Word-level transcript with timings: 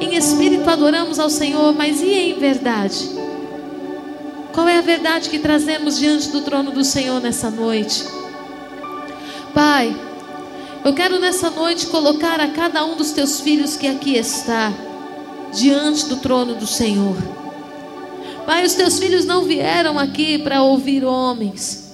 Em 0.00 0.16
espírito 0.16 0.68
adoramos 0.68 1.18
ao 1.18 1.30
Senhor, 1.30 1.74
mas 1.74 2.00
e 2.00 2.10
em 2.10 2.38
verdade? 2.38 3.10
Qual 4.52 4.68
é 4.68 4.78
a 4.78 4.82
verdade 4.82 5.28
que 5.28 5.38
trazemos 5.38 5.98
diante 5.98 6.28
do 6.28 6.42
trono 6.42 6.70
do 6.70 6.84
Senhor 6.84 7.20
nessa 7.20 7.50
noite? 7.50 8.04
Pai, 9.52 9.94
eu 10.84 10.92
quero 10.92 11.18
nessa 11.18 11.50
noite 11.50 11.86
colocar 11.86 12.40
a 12.40 12.48
cada 12.48 12.84
um 12.84 12.96
dos 12.96 13.12
teus 13.12 13.40
filhos 13.40 13.76
que 13.76 13.86
aqui 13.86 14.16
está 14.16 14.72
diante 15.52 16.06
do 16.06 16.16
trono 16.16 16.54
do 16.54 16.66
Senhor. 16.66 17.16
Pai, 18.44 18.64
os 18.64 18.74
teus 18.74 18.98
filhos 18.98 19.24
não 19.24 19.44
vieram 19.44 19.98
aqui 19.98 20.38
para 20.38 20.62
ouvir 20.62 21.04
homens. 21.04 21.92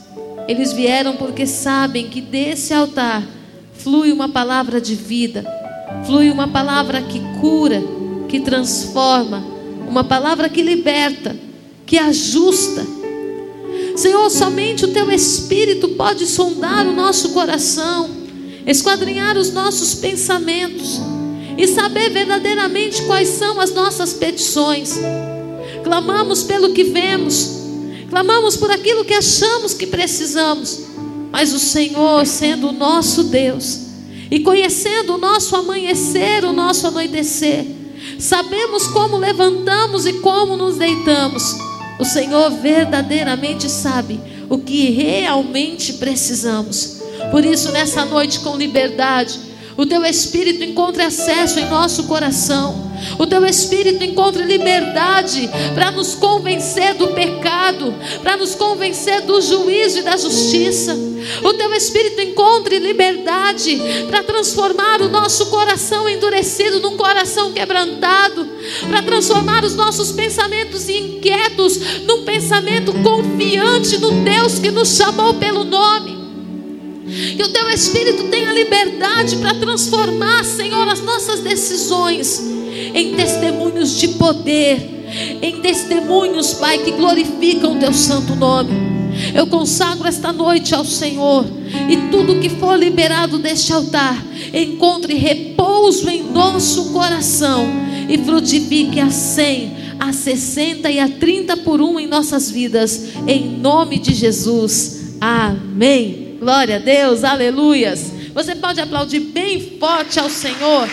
Eles 0.48 0.72
vieram 0.72 1.16
porque 1.16 1.46
sabem 1.46 2.08
que 2.08 2.20
desse 2.20 2.74
altar 2.74 3.22
flui 3.74 4.10
uma 4.10 4.28
palavra 4.28 4.80
de 4.80 4.94
vida, 4.94 5.44
flui 6.04 6.30
uma 6.30 6.48
palavra 6.48 7.02
que 7.02 7.20
cura, 7.40 7.82
que 8.28 8.40
transforma, 8.40 9.42
uma 9.88 10.04
palavra 10.04 10.48
que 10.48 10.62
liberta, 10.62 11.36
que 11.86 11.98
ajusta. 11.98 12.86
Senhor, 13.96 14.30
somente 14.30 14.84
o 14.84 14.92
teu 14.92 15.10
espírito 15.10 15.88
pode 15.90 16.26
sondar 16.26 16.86
o 16.86 16.92
nosso 16.92 17.30
coração, 17.30 18.08
esquadrinhar 18.66 19.36
os 19.36 19.52
nossos 19.52 19.94
pensamentos 19.94 21.00
e 21.58 21.66
saber 21.66 22.10
verdadeiramente 22.10 23.02
quais 23.02 23.28
são 23.28 23.60
as 23.60 23.74
nossas 23.74 24.14
petições. 24.14 24.98
Clamamos 25.82 26.42
pelo 26.44 26.72
que 26.72 26.84
vemos, 26.84 27.58
clamamos 28.08 28.56
por 28.56 28.70
aquilo 28.70 29.04
que 29.04 29.14
achamos 29.14 29.74
que 29.74 29.86
precisamos, 29.86 30.80
mas 31.30 31.52
o 31.52 31.58
Senhor, 31.58 32.24
sendo 32.26 32.68
o 32.68 32.72
nosso 32.72 33.24
Deus 33.24 33.89
e 34.30 34.40
conhecendo 34.40 35.14
o 35.14 35.18
nosso 35.18 35.56
amanhecer, 35.56 36.44
o 36.44 36.52
nosso 36.52 36.86
anoitecer, 36.86 37.66
sabemos 38.18 38.86
como 38.86 39.18
levantamos 39.18 40.06
e 40.06 40.14
como 40.14 40.56
nos 40.56 40.76
deitamos. 40.76 41.42
O 41.98 42.04
Senhor 42.04 42.50
verdadeiramente 42.50 43.68
sabe 43.68 44.20
o 44.48 44.58
que 44.58 44.90
realmente 44.90 45.94
precisamos. 45.94 47.00
Por 47.30 47.44
isso, 47.44 47.70
nessa 47.72 48.04
noite, 48.04 48.40
com 48.40 48.56
liberdade, 48.56 49.38
o 49.76 49.86
teu 49.86 50.04
Espírito 50.04 50.64
encontre 50.64 51.02
acesso 51.02 51.58
em 51.58 51.68
nosso 51.68 52.04
coração. 52.04 52.90
O 53.18 53.26
teu 53.26 53.44
Espírito 53.46 54.04
encontre 54.04 54.44
liberdade 54.44 55.48
para 55.74 55.90
nos 55.90 56.14
convencer 56.14 56.94
do 56.94 57.08
pecado, 57.08 57.94
para 58.22 58.36
nos 58.36 58.54
convencer 58.54 59.22
do 59.22 59.40
juízo 59.40 59.98
e 59.98 60.02
da 60.02 60.16
justiça. 60.16 60.96
O 61.42 61.54
teu 61.54 61.72
Espírito 61.74 62.20
encontre 62.20 62.78
liberdade 62.78 63.80
para 64.08 64.22
transformar 64.22 65.00
o 65.02 65.08
nosso 65.08 65.46
coração 65.46 66.08
endurecido 66.08 66.80
num 66.80 66.96
coração 66.96 67.52
quebrantado, 67.52 68.46
para 68.88 69.02
transformar 69.02 69.64
os 69.64 69.74
nossos 69.74 70.12
pensamentos 70.12 70.88
inquietos 70.88 71.78
num 72.06 72.24
pensamento 72.24 72.92
confiante 73.02 73.98
no 73.98 74.12
Deus 74.22 74.58
que 74.58 74.70
nos 74.70 74.96
chamou 74.96 75.34
pelo 75.34 75.64
nome. 75.64 76.18
Que 77.36 77.42
o 77.42 77.52
teu 77.52 77.68
Espírito 77.70 78.24
tenha 78.24 78.52
liberdade 78.52 79.36
para 79.36 79.54
transformar, 79.54 80.44
Senhor, 80.44 80.86
as 80.88 81.00
nossas 81.00 81.40
decisões 81.40 82.40
em 82.94 83.14
testemunhos 83.14 83.98
de 83.98 84.08
poder, 84.08 85.38
em 85.42 85.60
testemunhos, 85.60 86.54
Pai, 86.54 86.78
que 86.78 86.92
glorificam 86.92 87.76
o 87.76 87.80
teu 87.80 87.92
santo 87.92 88.34
nome. 88.36 88.99
Eu 89.34 89.46
consagro 89.46 90.06
esta 90.08 90.32
noite 90.32 90.74
ao 90.74 90.84
Senhor 90.84 91.44
e 91.88 92.10
tudo 92.10 92.40
que 92.40 92.48
for 92.48 92.78
liberado 92.78 93.38
deste 93.38 93.72
altar 93.72 94.16
encontre 94.52 95.14
repouso 95.14 96.08
em 96.08 96.22
nosso 96.22 96.92
coração 96.92 97.66
e 98.08 98.18
frutifique 98.18 98.98
a 98.98 99.10
cem, 99.10 99.76
a 99.98 100.12
sessenta 100.12 100.90
e 100.90 100.98
a 100.98 101.08
trinta 101.08 101.56
por 101.56 101.80
um 101.80 101.98
em 101.98 102.06
nossas 102.06 102.50
vidas, 102.50 103.10
em 103.26 103.48
nome 103.58 103.98
de 103.98 104.14
Jesus. 104.14 105.16
Amém. 105.20 106.36
Glória 106.40 106.76
a 106.76 106.78
Deus, 106.78 107.22
aleluias. 107.22 108.12
Você 108.34 108.54
pode 108.54 108.80
aplaudir 108.80 109.20
bem 109.20 109.76
forte 109.78 110.18
ao 110.18 110.30
Senhor. 110.30 110.88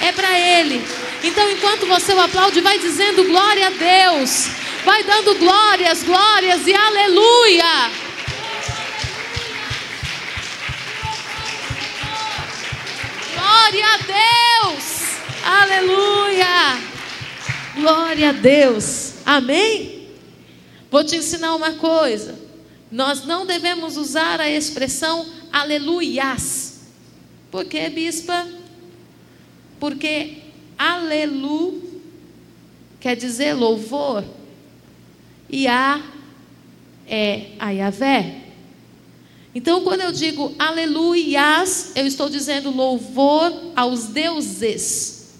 É 0.00 0.12
para 0.12 0.38
Ele. 0.38 0.82
Então, 1.22 1.50
enquanto 1.50 1.86
você 1.86 2.12
o 2.12 2.20
aplaude, 2.20 2.60
vai 2.60 2.78
dizendo 2.78 3.24
glória 3.24 3.66
a 3.66 3.70
Deus. 3.70 4.48
Vai 4.86 5.02
dando 5.02 5.34
glórias, 5.34 6.04
glórias 6.04 6.64
e 6.64 6.72
aleluia. 6.72 7.90
Glória 13.34 13.84
a 13.84 13.96
Deus. 14.62 14.84
Aleluia. 15.44 16.46
Glória 17.74 18.28
a 18.28 18.32
Deus. 18.32 19.14
Amém? 19.26 20.08
Vou 20.88 21.02
te 21.02 21.16
ensinar 21.16 21.56
uma 21.56 21.72
coisa. 21.72 22.38
Nós 22.88 23.24
não 23.24 23.44
devemos 23.44 23.96
usar 23.96 24.40
a 24.40 24.48
expressão 24.48 25.26
aleluias. 25.52 26.82
Por 27.50 27.64
que, 27.64 27.88
bispa? 27.88 28.46
Porque 29.80 30.44
alelu 30.78 31.82
quer 33.00 33.16
dizer 33.16 33.52
louvor 33.52 34.22
a 35.48 36.00
é 37.06 37.52
a. 37.58 38.46
Então, 39.54 39.82
quando 39.84 40.02
eu 40.02 40.12
digo 40.12 40.54
aleluias, 40.58 41.92
eu 41.96 42.06
estou 42.06 42.28
dizendo 42.28 42.70
louvor 42.70 43.72
aos 43.74 44.08
deuses. 44.08 45.34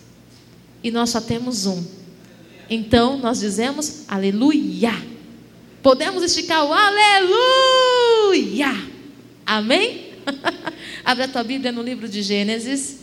E 0.82 0.90
nós 0.90 1.10
só 1.10 1.20
temos 1.20 1.66
um. 1.66 1.84
Então, 2.70 3.18
nós 3.18 3.40
dizemos 3.40 4.04
aleluia. 4.08 4.92
Podemos 5.82 6.22
esticar 6.22 6.64
o 6.64 6.72
aleluia. 6.72 8.68
Amém? 9.44 10.14
Abre 11.04 11.24
a 11.24 11.28
tua 11.28 11.44
Bíblia 11.44 11.70
no 11.70 11.82
livro 11.82 12.08
de 12.08 12.22
Gênesis, 12.22 13.00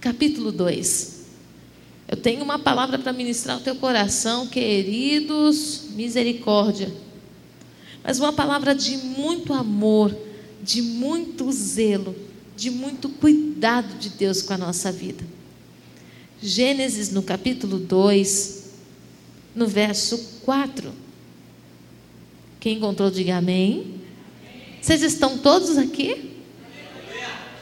capítulo 0.00 0.52
2. 0.52 1.11
Eu 2.12 2.16
tenho 2.18 2.44
uma 2.44 2.58
palavra 2.58 2.98
para 2.98 3.10
ministrar 3.10 3.56
ao 3.56 3.62
teu 3.62 3.74
coração, 3.74 4.46
queridos, 4.46 5.84
misericórdia. 5.94 6.92
Mas 8.04 8.20
uma 8.20 8.34
palavra 8.34 8.74
de 8.74 8.98
muito 8.98 9.54
amor, 9.54 10.14
de 10.62 10.82
muito 10.82 11.50
zelo, 11.50 12.14
de 12.54 12.70
muito 12.70 13.08
cuidado 13.08 13.98
de 13.98 14.10
Deus 14.10 14.42
com 14.42 14.52
a 14.52 14.58
nossa 14.58 14.92
vida. 14.92 15.24
Gênesis 16.38 17.10
no 17.10 17.22
capítulo 17.22 17.78
2, 17.78 18.72
no 19.54 19.66
verso 19.66 20.18
4. 20.44 20.92
Quem 22.60 22.76
encontrou, 22.76 23.10
diga 23.10 23.38
amém. 23.38 24.02
Vocês 24.82 25.00
estão 25.00 25.38
todos 25.38 25.78
aqui? 25.78 26.30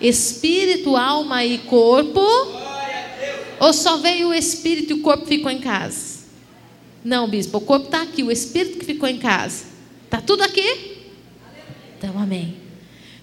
Espírito, 0.00 0.97
alma 0.97 1.44
e 1.44 1.56
corpo? 1.59 2.21
Ou 3.60 3.75
só 3.75 3.98
veio 3.98 4.28
o 4.28 4.34
espírito 4.34 4.94
e 4.94 4.94
o 4.94 5.03
corpo 5.03 5.26
ficou 5.26 5.50
em 5.50 5.60
casa? 5.60 6.21
Não, 7.04 7.28
bispo, 7.28 7.59
o 7.59 7.60
corpo 7.60 7.87
está 7.87 8.03
aqui, 8.03 8.22
o 8.22 8.32
espírito 8.32 8.78
que 8.78 8.87
ficou 8.87 9.09
em 9.09 9.19
casa. 9.19 9.65
Está 10.06 10.21
tudo 10.21 10.43
aqui? 10.43 10.97
Então, 11.98 12.19
amém. 12.19 12.56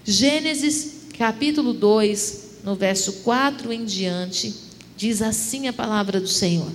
Gênesis 0.04 1.08
capítulo 1.18 1.72
2, 1.72 2.60
no 2.62 2.76
verso 2.76 3.14
4 3.24 3.72
em 3.72 3.84
diante, 3.84 4.54
diz 4.96 5.20
assim 5.20 5.66
a 5.66 5.72
palavra 5.72 6.20
do 6.20 6.28
Senhor: 6.28 6.70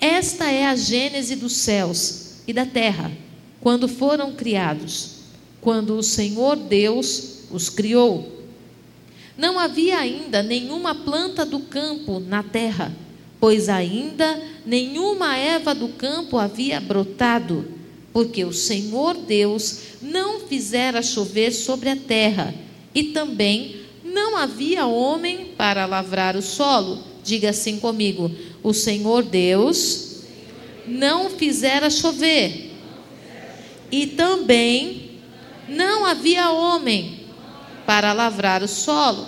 Esta 0.00 0.50
é 0.50 0.66
a 0.66 0.74
gênese 0.74 1.36
dos 1.36 1.52
céus 1.52 2.34
e 2.46 2.52
da 2.52 2.66
terra 2.66 3.12
quando 3.60 3.88
foram 3.88 4.32
criados, 4.32 5.16
quando 5.60 5.96
o 5.96 6.02
Senhor 6.02 6.56
Deus 6.56 7.44
os 7.50 7.68
criou. 7.68 8.37
Não 9.38 9.56
havia 9.56 9.98
ainda 10.00 10.42
nenhuma 10.42 10.96
planta 10.96 11.46
do 11.46 11.60
campo 11.60 12.18
na 12.18 12.42
terra, 12.42 12.92
pois 13.38 13.68
ainda 13.68 14.42
nenhuma 14.66 15.36
erva 15.36 15.72
do 15.72 15.90
campo 15.90 16.36
havia 16.36 16.80
brotado, 16.80 17.64
porque 18.12 18.44
o 18.44 18.52
Senhor 18.52 19.14
Deus 19.16 19.78
não 20.02 20.40
fizera 20.40 21.00
chover 21.02 21.52
sobre 21.52 21.88
a 21.88 21.94
terra, 21.94 22.52
e 22.92 23.04
também 23.04 23.76
não 24.02 24.36
havia 24.36 24.86
homem 24.86 25.52
para 25.56 25.86
lavrar 25.86 26.34
o 26.36 26.42
solo. 26.42 27.04
Diga 27.22 27.50
assim 27.50 27.78
comigo: 27.78 28.30
o 28.60 28.74
Senhor 28.74 29.22
Deus 29.22 30.24
não 30.84 31.30
fizera 31.30 31.90
chover 31.90 32.72
e 33.90 34.06
também 34.06 35.10
não 35.68 36.04
havia 36.04 36.50
homem 36.50 37.17
para 37.88 38.12
lavrar 38.12 38.62
o 38.62 38.68
solo. 38.68 39.26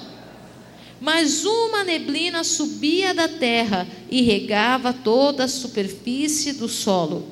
Mas 1.00 1.46
uma 1.46 1.82
neblina 1.82 2.44
subia 2.44 3.14
da 3.14 3.26
terra 3.26 3.88
e 4.10 4.20
regava 4.20 4.92
toda 4.92 5.44
a 5.44 5.48
superfície 5.48 6.52
do 6.52 6.68
solo. 6.68 7.26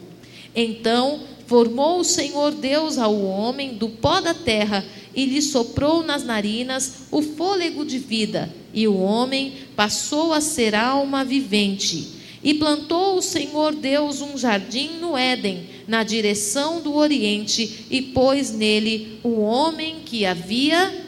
Então 0.56 1.20
formou 1.46 2.00
o 2.00 2.04
Senhor 2.04 2.52
Deus 2.52 2.96
ao 2.96 3.20
homem 3.20 3.75
do 3.75 3.90
pó 3.90 4.22
da 4.22 4.32
terra 4.32 4.82
e 5.14 5.26
lhe 5.26 5.42
soprou 5.42 6.02
nas 6.02 6.25
narinas 6.25 7.00
o 7.10 7.20
fôlego 7.20 7.84
de 7.84 7.98
vida, 7.98 8.50
e 8.72 8.88
o 8.88 8.96
homem 8.98 9.52
passou 9.76 10.32
a 10.32 10.40
ser 10.40 10.74
alma 10.74 11.26
vivente. 11.26 12.08
E 12.42 12.54
plantou 12.54 13.19
o 13.19 13.22
Senhor 13.22 13.74
Deus 13.74 14.22
um 14.22 14.38
jardim 14.38 14.92
no 14.98 15.14
Éden, 15.14 15.66
na 15.86 16.02
direção 16.02 16.81
do 16.81 16.94
Oriente, 16.94 17.84
e 17.90 18.00
pôs 18.00 18.50
nele 18.50 19.19
o 19.22 19.40
homem 19.40 19.96
que 20.06 20.24
havia 20.24 21.07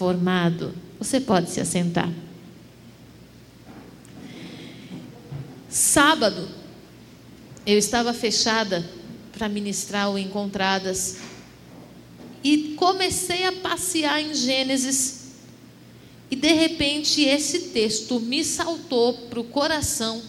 formado. 0.00 0.74
Você 0.98 1.20
pode 1.20 1.50
se 1.50 1.60
assentar. 1.60 2.10
Sábado, 5.68 6.48
eu 7.66 7.76
estava 7.76 8.14
fechada 8.14 8.82
para 9.30 9.46
ministrar 9.46 10.10
o 10.10 10.18
Encontradas 10.18 11.18
e 12.42 12.76
comecei 12.78 13.44
a 13.44 13.52
passear 13.52 14.22
em 14.22 14.32
Gênesis. 14.32 15.32
E 16.30 16.34
de 16.34 16.54
repente 16.54 17.20
esse 17.20 17.68
texto 17.68 18.18
me 18.18 18.42
saltou 18.42 19.12
para 19.28 19.40
o 19.40 19.44
coração, 19.44 20.22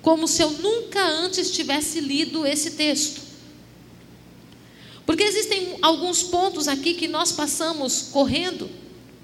como 0.00 0.26
se 0.26 0.40
eu 0.42 0.52
nunca 0.52 1.06
antes 1.06 1.50
tivesse 1.50 2.00
lido 2.00 2.46
esse 2.46 2.70
texto. 2.70 3.29
Porque 5.10 5.24
existem 5.24 5.76
alguns 5.82 6.22
pontos 6.22 6.68
aqui 6.68 6.94
que 6.94 7.08
nós 7.08 7.32
passamos 7.32 8.10
correndo, 8.12 8.70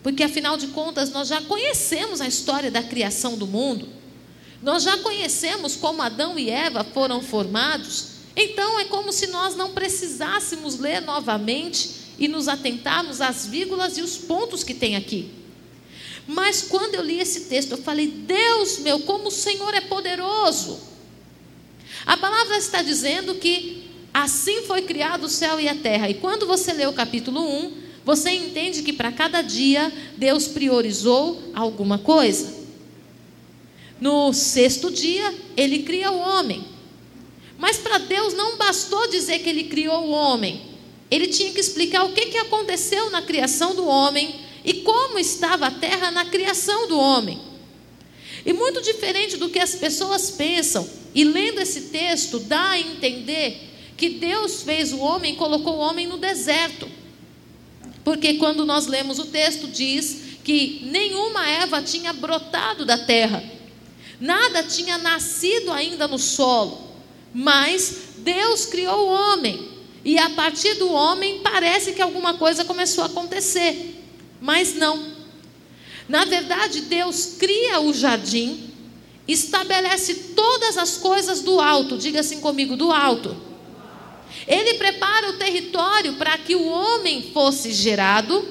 porque 0.02 0.24
afinal 0.24 0.56
de 0.56 0.66
contas 0.66 1.12
nós 1.12 1.28
já 1.28 1.40
conhecemos 1.40 2.20
a 2.20 2.26
história 2.26 2.72
da 2.72 2.82
criação 2.82 3.38
do 3.38 3.46
mundo. 3.46 3.88
Nós 4.60 4.82
já 4.82 4.96
conhecemos 4.98 5.76
como 5.76 6.02
Adão 6.02 6.36
e 6.36 6.50
Eva 6.50 6.82
foram 6.82 7.22
formados, 7.22 8.08
então 8.34 8.80
é 8.80 8.86
como 8.86 9.12
se 9.12 9.28
nós 9.28 9.54
não 9.54 9.74
precisássemos 9.74 10.76
ler 10.76 11.02
novamente 11.02 11.90
e 12.18 12.26
nos 12.26 12.48
atentarmos 12.48 13.20
às 13.20 13.46
vírgulas 13.46 13.96
e 13.96 14.02
os 14.02 14.18
pontos 14.18 14.64
que 14.64 14.74
tem 14.74 14.96
aqui. 14.96 15.30
Mas 16.26 16.62
quando 16.62 16.96
eu 16.96 17.02
li 17.04 17.20
esse 17.20 17.42
texto, 17.42 17.70
eu 17.70 17.78
falei: 17.78 18.08
Deus 18.08 18.80
meu, 18.80 18.98
como 19.02 19.28
o 19.28 19.30
Senhor 19.30 19.72
é 19.72 19.82
poderoso. 19.82 20.80
A 22.04 22.16
palavra 22.16 22.58
está 22.58 22.82
dizendo 22.82 23.36
que 23.36 23.85
assim 24.22 24.62
foi 24.62 24.82
criado 24.82 25.24
o 25.24 25.28
céu 25.28 25.60
e 25.60 25.68
a 25.68 25.74
terra. 25.74 26.08
E 26.08 26.14
quando 26.14 26.46
você 26.46 26.72
lê 26.72 26.86
o 26.86 26.92
capítulo 26.92 27.40
1, 27.40 27.72
você 28.04 28.30
entende 28.30 28.82
que 28.82 28.92
para 28.92 29.12
cada 29.12 29.42
dia 29.42 29.92
Deus 30.16 30.48
priorizou 30.48 31.42
alguma 31.54 31.98
coisa. 31.98 32.64
No 34.00 34.32
sexto 34.32 34.90
dia, 34.90 35.34
ele 35.56 35.80
cria 35.80 36.10
o 36.10 36.18
homem. 36.18 36.64
Mas 37.58 37.76
para 37.76 37.98
Deus 37.98 38.32
não 38.32 38.56
bastou 38.56 39.06
dizer 39.08 39.40
que 39.40 39.50
ele 39.50 39.64
criou 39.64 40.06
o 40.06 40.10
homem. 40.10 40.62
Ele 41.10 41.26
tinha 41.26 41.52
que 41.52 41.60
explicar 41.60 42.04
o 42.04 42.12
que, 42.12 42.26
que 42.26 42.38
aconteceu 42.38 43.10
na 43.10 43.20
criação 43.20 43.74
do 43.74 43.86
homem 43.86 44.34
e 44.64 44.74
como 44.74 45.18
estava 45.18 45.66
a 45.66 45.70
terra 45.70 46.10
na 46.10 46.24
criação 46.24 46.88
do 46.88 46.98
homem. 46.98 47.38
E 48.44 48.52
muito 48.52 48.80
diferente 48.80 49.36
do 49.36 49.48
que 49.50 49.58
as 49.58 49.74
pessoas 49.74 50.30
pensam, 50.30 50.88
e 51.14 51.24
lendo 51.24 51.60
esse 51.60 51.82
texto, 51.82 52.38
dá 52.38 52.70
a 52.70 52.80
entender 52.80 53.65
que 53.96 54.10
Deus 54.10 54.62
fez 54.62 54.92
o 54.92 54.98
homem 54.98 55.34
colocou 55.34 55.76
o 55.76 55.80
homem 55.80 56.06
no 56.06 56.18
deserto. 56.18 56.88
Porque 58.04 58.34
quando 58.34 58.64
nós 58.64 58.86
lemos 58.86 59.18
o 59.18 59.26
texto, 59.26 59.66
diz 59.66 60.38
que 60.44 60.80
nenhuma 60.84 61.48
Eva 61.48 61.82
tinha 61.82 62.12
brotado 62.12 62.84
da 62.84 62.98
terra. 62.98 63.42
Nada 64.20 64.62
tinha 64.62 64.96
nascido 64.98 65.72
ainda 65.72 66.06
no 66.06 66.18
solo, 66.18 66.78
mas 67.34 67.96
Deus 68.18 68.66
criou 68.66 69.08
o 69.08 69.12
homem. 69.12 69.76
E 70.04 70.18
a 70.18 70.30
partir 70.30 70.74
do 70.74 70.90
homem 70.90 71.40
parece 71.40 71.92
que 71.92 72.00
alguma 72.00 72.34
coisa 72.34 72.64
começou 72.64 73.02
a 73.02 73.08
acontecer, 73.08 74.00
mas 74.40 74.74
não. 74.74 75.16
Na 76.08 76.24
verdade, 76.24 76.82
Deus 76.82 77.34
cria 77.38 77.80
o 77.80 77.92
jardim, 77.92 78.70
estabelece 79.26 80.14
todas 80.36 80.78
as 80.78 80.96
coisas 80.96 81.42
do 81.42 81.60
alto, 81.60 81.98
diga 81.98 82.20
assim 82.20 82.40
comigo, 82.40 82.76
do 82.76 82.92
alto. 82.92 83.45
Ele 84.46 84.74
prepara 84.74 85.30
o 85.30 85.38
território 85.38 86.14
para 86.14 86.38
que 86.38 86.54
o 86.54 86.66
homem 86.66 87.30
fosse 87.32 87.72
gerado, 87.72 88.46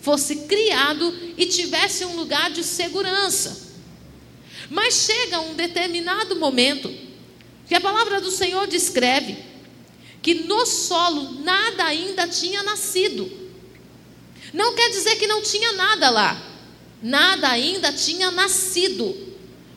fosse 0.00 0.46
criado 0.46 1.12
e 1.36 1.46
tivesse 1.46 2.04
um 2.04 2.14
lugar 2.16 2.50
de 2.50 2.62
segurança. 2.62 3.70
Mas 4.70 4.94
chega 4.94 5.40
um 5.40 5.54
determinado 5.54 6.36
momento 6.36 6.92
que 7.66 7.74
a 7.74 7.80
palavra 7.80 8.20
do 8.20 8.30
Senhor 8.30 8.66
descreve 8.68 9.36
que 10.22 10.34
no 10.34 10.64
solo 10.66 11.42
nada 11.42 11.84
ainda 11.84 12.28
tinha 12.28 12.62
nascido. 12.62 13.30
Não 14.52 14.74
quer 14.74 14.90
dizer 14.90 15.16
que 15.16 15.26
não 15.26 15.42
tinha 15.42 15.72
nada 15.72 16.10
lá. 16.10 16.40
Nada 17.02 17.48
ainda 17.48 17.92
tinha 17.92 18.30
nascido. 18.30 19.16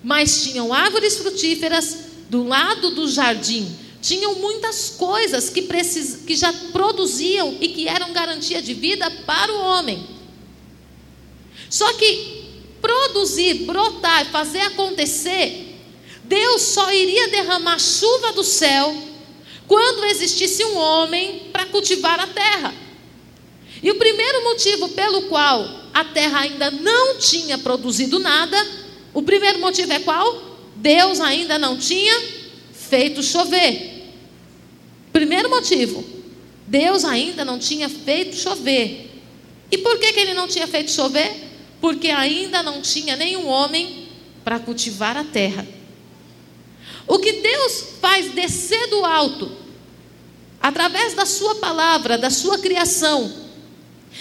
Mas 0.04 0.44
tinham 0.44 0.74
árvores 0.74 1.18
frutíferas 1.18 1.98
do 2.30 2.44
lado 2.44 2.92
do 2.92 3.08
jardim. 3.08 3.83
Tinham 4.04 4.36
muitas 4.36 4.90
coisas 4.90 5.50
que, 5.50 5.62
precis... 5.62 6.24
que 6.28 6.36
já 6.36 6.52
produziam 6.74 7.58
e 7.62 7.70
que 7.70 7.88
eram 7.88 8.12
garantia 8.12 8.62
de 8.62 8.74
vida 8.74 9.10
para 9.26 9.52
o 9.52 9.62
homem. 9.62 10.06
Só 11.70 11.92
que 11.94 12.44
produzir, 12.82 13.66
brotar, 13.66 14.26
fazer 14.26 14.60
acontecer, 14.60 15.80
Deus 16.26 16.62
só 16.64 16.92
iria 16.92 17.30
derramar 17.30 17.80
chuva 17.80 18.34
do 18.34 18.44
céu 18.44 18.94
quando 19.68 20.04
existisse 20.04 20.66
um 20.66 20.78
homem 20.78 21.48
para 21.54 21.66
cultivar 21.68 22.20
a 22.20 22.28
terra. 22.28 22.74
E 23.82 23.90
o 23.90 23.96
primeiro 23.96 24.44
motivo 24.44 24.90
pelo 24.90 25.24
qual 25.24 25.66
a 25.94 26.04
terra 26.04 26.42
ainda 26.42 26.70
não 26.70 27.18
tinha 27.18 27.58
produzido 27.58 28.20
nada, 28.20 28.58
o 29.14 29.22
primeiro 29.22 29.60
motivo 29.60 29.94
é 29.94 30.00
qual? 30.00 30.58
Deus 30.76 31.22
ainda 31.22 31.58
não 31.58 31.78
tinha 31.78 32.44
feito 32.74 33.24
chover. 33.24 33.93
Primeiro 35.24 35.50
motivo, 35.50 36.04
Deus 36.68 37.06
ainda 37.06 37.46
não 37.46 37.58
tinha 37.58 37.90
feito 37.90 38.36
chover. 38.36 39.10
E 39.72 39.78
por 39.78 39.98
que, 39.98 40.14
que 40.14 40.20
ele 40.20 40.34
não 40.34 40.48
tinha 40.48 40.68
feito 40.68 40.92
chover? 40.92 41.54
porque 41.84 42.10
ainda 42.12 42.64
não 42.64 42.82
tinha 42.82 43.18
nenhum 43.18 43.46
homem 43.46 44.08
para 44.42 44.58
cultivar 44.58 45.18
a 45.18 45.24
terra. 45.26 45.68
O 47.06 47.20
que 47.20 47.42
Deus 47.42 47.84
faz 48.00 48.32
descer 48.32 48.88
do 48.88 49.04
alto, 49.04 49.52
através 50.62 51.14
da 51.14 51.26
Sua 51.26 51.56
palavra, 51.56 52.18
da 52.18 52.30
Sua 52.30 52.58
criação, 52.58 53.30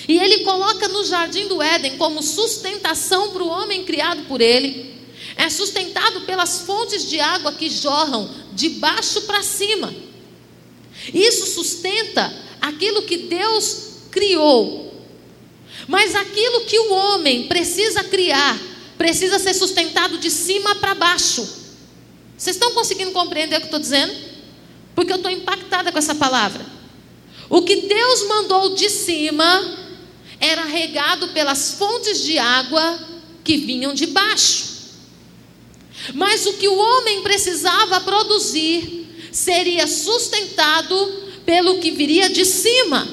e 0.09 0.19
Ele 0.19 0.39
coloca 0.39 0.89
no 0.89 1.05
jardim 1.05 1.47
do 1.47 1.63
Éden 1.63 1.97
como 1.99 2.21
sustentação 2.21 3.31
para 3.31 3.45
o 3.45 3.49
homem 3.49 3.85
criado 3.85 4.25
por 4.25 4.41
Ele, 4.41 4.97
é 5.37 5.49
sustentado 5.49 6.23
pelas 6.23 6.63
fontes 6.63 7.09
de 7.09 7.21
água 7.21 7.53
que 7.53 7.71
jorram 7.71 8.29
de 8.53 8.71
baixo 8.71 9.21
para 9.21 9.45
cima. 9.45 9.95
Isso 11.13 11.47
sustenta 11.47 12.33
aquilo 12.61 13.03
que 13.03 13.17
Deus 13.19 13.93
criou 14.11 14.83
mas 15.87 16.15
aquilo 16.15 16.63
que 16.63 16.79
o 16.79 16.93
homem 16.93 17.49
precisa 17.49 18.05
criar, 18.05 18.59
precisa 18.97 19.39
ser 19.39 19.55
sustentado 19.55 20.19
de 20.19 20.31
cima 20.31 20.75
para 20.77 20.95
baixo. 20.95 21.61
Vocês 22.37 22.57
estão 22.57 22.73
conseguindo 22.73 23.13
compreender 23.13 23.57
o 23.57 23.59
que 23.59 23.65
eu 23.65 23.69
estou 23.69 23.81
dizendo? 23.81 24.15
Porque 24.95 25.13
eu 25.13 25.17
estou 25.17 25.31
impactada 25.31 25.91
com 25.91 25.99
essa 25.99 26.15
palavra. 26.15 26.65
O 27.49 27.63
que 27.63 27.77
Deus 27.83 28.27
mandou 28.27 28.75
de 28.75 28.89
cima 28.89 29.79
era 30.41 30.65
regado 30.65 31.29
pelas 31.29 31.75
fontes 31.75 32.23
de 32.23 32.39
água 32.39 32.99
que 33.45 33.57
vinham 33.59 33.95
de 33.95 34.07
baixo. 34.07 34.73
Mas 36.15 36.47
o 36.47 36.55
que 36.55 36.69
o 36.69 36.77
homem 36.77 37.23
precisava 37.23 38.01
produzir 38.01 39.02
seria 39.33 39.87
sustentado 39.87 40.95
pelo 41.45 41.81
que 41.81 41.91
viria 41.91 42.29
de 42.29 42.45
cima. 42.45 43.09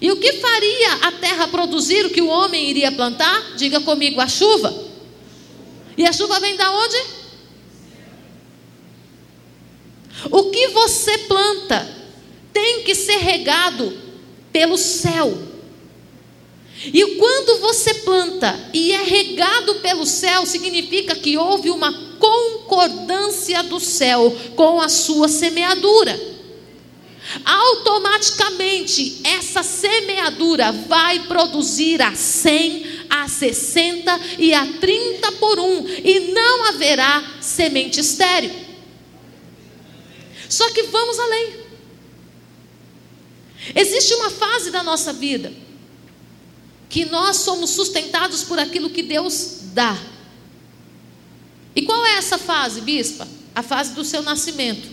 E 0.00 0.10
o 0.10 0.16
que 0.16 0.32
faria 0.34 0.92
a 1.02 1.12
terra 1.12 1.48
produzir 1.48 2.06
o 2.06 2.10
que 2.10 2.20
o 2.20 2.28
homem 2.28 2.68
iria 2.68 2.90
plantar? 2.90 3.54
Diga 3.56 3.80
comigo, 3.80 4.20
a 4.20 4.26
chuva. 4.26 4.74
E 5.96 6.06
a 6.06 6.12
chuva 6.12 6.40
vem 6.40 6.56
da 6.56 6.70
onde? 6.70 6.96
O 10.30 10.50
que 10.50 10.68
você 10.68 11.18
planta 11.18 11.96
tem 12.52 12.82
que 12.82 12.94
ser 12.94 13.18
regado 13.18 13.96
pelo 14.52 14.76
céu. 14.76 15.46
E 16.84 17.16
quando 17.16 17.60
você 17.60 17.94
planta 17.94 18.70
e 18.72 18.92
é 18.92 19.02
regado 19.02 19.76
pelo 19.76 20.04
céu, 20.04 20.44
significa 20.44 21.14
que 21.14 21.38
houve 21.38 21.70
uma 21.70 22.05
concordância 22.18 23.62
do 23.62 23.80
céu 23.80 24.34
com 24.54 24.80
a 24.80 24.88
sua 24.88 25.28
semeadura 25.28 26.36
automaticamente 27.44 29.20
essa 29.24 29.62
semeadura 29.62 30.70
vai 30.72 31.20
produzir 31.26 32.00
a 32.00 32.14
100, 32.14 33.06
a 33.10 33.28
60 33.28 34.20
e 34.38 34.54
a 34.54 34.66
30 34.78 35.32
por 35.32 35.58
um, 35.58 35.86
e 35.88 36.32
não 36.32 36.64
haverá 36.66 37.38
semente 37.40 38.00
estéril. 38.00 38.52
Só 40.48 40.70
que 40.70 40.84
vamos 40.84 41.18
além. 41.18 41.66
Existe 43.74 44.14
uma 44.14 44.30
fase 44.30 44.70
da 44.70 44.82
nossa 44.82 45.12
vida 45.12 45.52
que 46.88 47.04
nós 47.06 47.38
somos 47.38 47.70
sustentados 47.70 48.44
por 48.44 48.58
aquilo 48.58 48.90
que 48.90 49.02
Deus 49.02 49.58
dá. 49.74 49.98
E 51.76 51.82
qual 51.82 52.06
é 52.06 52.14
essa 52.14 52.38
fase, 52.38 52.80
bispa? 52.80 53.28
A 53.54 53.62
fase 53.62 53.92
do 53.92 54.02
seu 54.02 54.22
nascimento. 54.22 54.88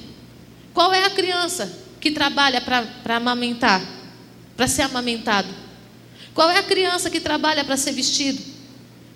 Qual 0.73 0.91
é 0.91 1.05
a 1.05 1.09
criança 1.09 1.71
que 2.01 2.11
trabalha 2.11 2.59
para 2.59 3.15
amamentar, 3.15 3.81
para 4.57 4.67
ser 4.67 4.81
amamentado? 4.81 5.47
Qual 6.33 6.49
é 6.49 6.57
a 6.57 6.63
criança 6.63 7.09
que 7.09 7.21
trabalha 7.21 7.63
para 7.63 7.77
ser 7.77 7.93
vestido? 7.93 8.41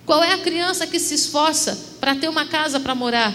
Qual 0.06 0.24
é 0.24 0.32
a 0.32 0.38
criança 0.38 0.86
que 0.86 0.98
se 0.98 1.14
esforça 1.14 1.78
para 2.00 2.14
ter 2.14 2.28
uma 2.28 2.46
casa 2.46 2.80
para 2.80 2.94
morar? 2.94 3.34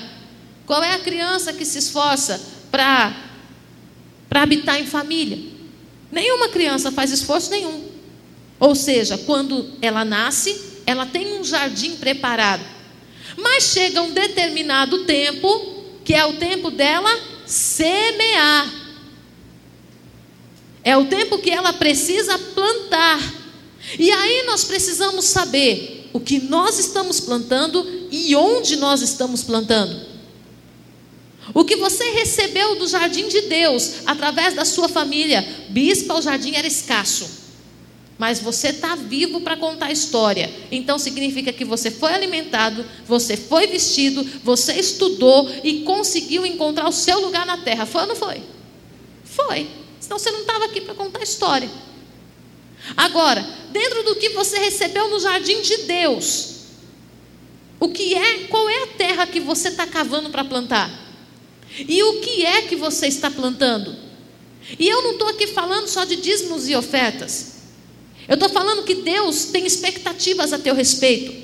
Qual 0.65 0.81
é 0.83 0.93
a 0.93 0.99
criança 0.99 1.53
que 1.53 1.65
se 1.65 1.77
esforça 1.77 2.41
para 2.71 3.13
habitar 4.31 4.81
em 4.81 4.87
família? 4.87 5.37
Nenhuma 6.11 6.49
criança 6.49 6.91
faz 6.91 7.11
esforço 7.11 7.51
nenhum. 7.51 7.87
Ou 8.59 8.73
seja, 8.73 9.17
quando 9.17 9.73
ela 9.81 10.03
nasce, 10.03 10.79
ela 10.87 11.05
tem 11.05 11.39
um 11.39 11.43
jardim 11.43 11.97
preparado. 11.97 12.72
Mas 13.37 13.65
chega 13.65 14.01
um 14.01 14.11
determinado 14.11 15.05
tempo, 15.05 15.83
que 16.03 16.13
é 16.13 16.25
o 16.25 16.33
tempo 16.33 16.69
dela 16.69 17.09
semear. 17.45 18.71
É 20.83 20.97
o 20.97 21.05
tempo 21.05 21.39
que 21.39 21.49
ela 21.49 21.73
precisa 21.73 22.37
plantar. 22.37 23.19
E 23.97 24.11
aí 24.11 24.43
nós 24.45 24.63
precisamos 24.63 25.25
saber 25.25 26.09
o 26.13 26.19
que 26.19 26.39
nós 26.39 26.79
estamos 26.79 27.19
plantando 27.19 28.07
e 28.11 28.35
onde 28.35 28.75
nós 28.75 29.01
estamos 29.01 29.43
plantando. 29.43 30.13
O 31.53 31.65
que 31.65 31.75
você 31.75 32.11
recebeu 32.11 32.75
do 32.75 32.87
jardim 32.87 33.27
de 33.27 33.41
Deus 33.41 34.05
através 34.05 34.53
da 34.53 34.63
sua 34.63 34.87
família, 34.87 35.45
bispa, 35.69 36.13
o 36.13 36.21
jardim 36.21 36.55
era 36.55 36.67
escasso 36.67 37.42
mas 38.23 38.39
você 38.39 38.69
está 38.69 38.95
vivo 38.95 39.41
para 39.41 39.57
contar 39.57 39.87
a 39.87 39.91
história. 39.91 40.49
Então 40.71 40.97
significa 40.97 41.51
que 41.51 41.65
você 41.65 41.91
foi 41.91 42.13
alimentado, 42.13 42.85
você 43.05 43.35
foi 43.35 43.67
vestido, 43.67 44.23
você 44.41 44.75
estudou 44.75 45.51
e 45.61 45.81
conseguiu 45.81 46.45
encontrar 46.45 46.87
o 46.87 46.91
seu 46.93 47.19
lugar 47.19 47.45
na 47.45 47.57
terra. 47.57 47.85
Foi 47.85 48.03
ou 48.03 48.07
não 48.07 48.15
foi? 48.15 48.41
Foi. 49.25 49.67
Senão 49.99 50.17
você 50.17 50.31
não 50.31 50.39
estava 50.39 50.63
aqui 50.63 50.79
para 50.79 50.95
contar 50.95 51.19
a 51.19 51.23
história. 51.23 51.69
Agora, 52.95 53.45
dentro 53.73 54.03
do 54.03 54.15
que 54.15 54.29
você 54.29 54.57
recebeu 54.57 55.09
no 55.09 55.19
jardim 55.19 55.61
de 55.61 55.79
Deus, 55.79 56.61
o 57.77 57.89
que 57.89 58.15
é, 58.15 58.45
qual 58.45 58.69
é 58.69 58.83
a 58.83 58.87
terra 58.87 59.27
que 59.27 59.41
você 59.41 59.67
está 59.67 59.85
cavando 59.85 60.29
para 60.29 60.45
plantar? 60.45 60.89
E 61.77 62.01
o 62.01 62.21
que 62.21 62.45
é 62.45 62.61
que 62.61 62.77
você 62.77 63.07
está 63.07 63.29
plantando? 63.29 63.93
E 64.79 64.87
eu 64.87 65.01
não 65.01 65.11
estou 65.11 65.27
aqui 65.27 65.45
falando 65.45 65.89
só 65.89 66.05
de 66.05 66.15
dízimos 66.15 66.69
e 66.69 66.75
ofertas. 66.77 67.52
Eu 68.27 68.35
estou 68.35 68.49
falando 68.49 68.83
que 68.83 68.95
Deus 68.95 69.45
tem 69.45 69.65
expectativas 69.65 70.53
a 70.53 70.59
teu 70.59 70.73
respeito. 70.73 71.43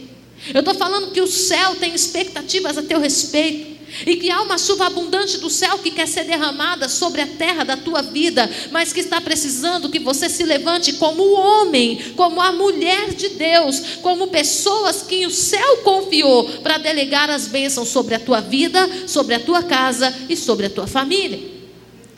Eu 0.53 0.59
estou 0.59 0.73
falando 0.73 1.11
que 1.11 1.21
o 1.21 1.27
céu 1.27 1.75
tem 1.75 1.93
expectativas 1.93 2.77
a 2.77 2.81
teu 2.81 2.99
respeito. 2.99 3.79
E 4.05 4.17
que 4.17 4.29
há 4.29 4.41
uma 4.43 4.57
chuva 4.57 4.85
abundante 4.85 5.39
do 5.39 5.49
céu 5.49 5.79
que 5.79 5.89
quer 5.89 6.07
ser 6.07 6.23
derramada 6.23 6.87
sobre 6.87 7.21
a 7.21 7.27
terra 7.27 7.63
da 7.63 7.75
tua 7.75 8.03
vida, 8.03 8.47
mas 8.71 8.93
que 8.93 8.99
está 8.99 9.19
precisando 9.19 9.89
que 9.89 9.97
você 9.97 10.29
se 10.29 10.43
levante 10.43 10.93
como 10.93 11.33
homem, 11.33 12.13
como 12.15 12.39
a 12.39 12.51
mulher 12.51 13.15
de 13.15 13.29
Deus, 13.29 13.97
como 14.03 14.27
pessoas 14.27 15.01
que 15.01 15.25
o 15.25 15.31
céu 15.31 15.77
confiou 15.77 16.43
para 16.59 16.77
delegar 16.77 17.31
as 17.31 17.47
bênçãos 17.47 17.89
sobre 17.89 18.13
a 18.13 18.19
tua 18.19 18.41
vida, 18.41 19.07
sobre 19.07 19.33
a 19.33 19.39
tua 19.39 19.63
casa 19.63 20.15
e 20.29 20.37
sobre 20.37 20.67
a 20.67 20.69
tua 20.69 20.85
família. 20.85 21.39